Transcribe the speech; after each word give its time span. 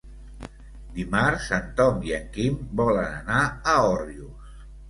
Dimarts 0.95 1.49
en 1.59 1.69
Tom 1.81 2.01
i 2.09 2.15
en 2.19 2.25
Quim 2.39 2.57
volen 2.81 3.15
anar 3.19 3.45
a 3.47 3.77
Òrrius. 3.95 4.59